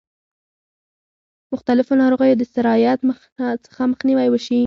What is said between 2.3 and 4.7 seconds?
د سرایت څخه مخنیوی وشي.